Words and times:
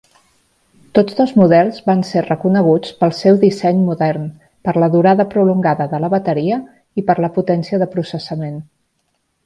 Tots 0.99 1.17
dos 1.19 1.33
models 1.41 1.81
van 1.89 2.01
ser 2.11 2.23
reconeguts 2.29 2.95
pel 3.03 3.13
seu 3.19 3.37
disseny 3.45 3.85
modern, 3.91 4.25
per 4.69 4.75
la 4.85 4.91
durada 4.97 5.29
prolongada 5.37 5.91
de 5.95 6.03
la 6.07 6.13
bateria 6.19 6.59
i 7.03 7.09
per 7.11 7.19
la 7.27 7.35
potència 7.41 7.85
de 7.85 7.95
processament. 7.97 8.63